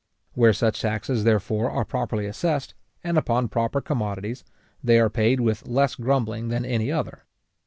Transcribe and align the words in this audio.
Where 0.33 0.51
such 0.51 0.81
taxes, 0.81 1.25
therefore, 1.25 1.69
are 1.69 1.85
properly 1.85 2.25
assessed, 2.25 2.73
and 3.03 3.19
upon 3.19 3.49
proper 3.49 3.81
commodities, 3.81 4.43
they 4.83 4.99
are 4.99 5.11
paid 5.11 5.39
with 5.41 5.67
less 5.67 5.93
grumbling 5.93 6.47
than 6.47 6.65
any 6.65 6.91
other. 6.91 7.23